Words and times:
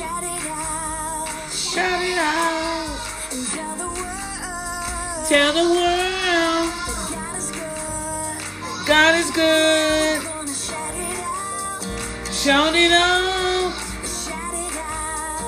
Shout 0.00 0.22
it 0.22 0.46
out. 0.46 1.28
Shout 1.52 2.00
it 2.00 2.16
out. 2.16 2.88
And 3.32 3.46
tell 3.48 3.76
the 3.76 3.84
world. 3.84 5.28
Tell 5.28 5.52
the 5.52 5.66
world. 5.74 6.72
God 7.12 7.36
is 7.36 7.50
good. 7.50 8.86
God 8.88 9.14
is 9.14 9.30
good. 9.30 10.22
Shout 10.48 10.94
it 10.96 12.92
out. 12.92 13.74
Shout 14.06 14.54
it 14.54 14.74
out. 14.78 15.44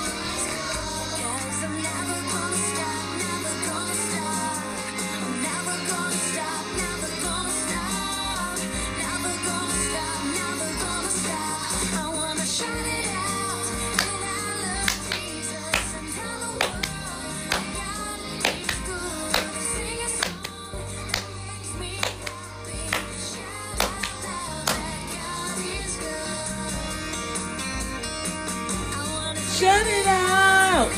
Shut 29.55 29.87
it 29.87 30.05
out. 30.05 30.91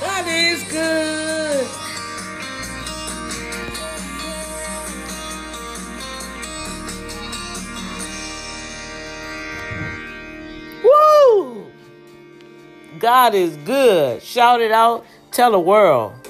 God 0.00 0.26
is 0.26 0.64
good. 0.64 1.68
Woo! 10.82 11.66
God 12.98 13.34
is 13.36 13.56
good. 13.58 14.20
Shout 14.24 14.60
it 14.60 14.72
out. 14.72 15.06
Tell 15.30 15.52
the 15.52 15.60
world. 15.60 16.27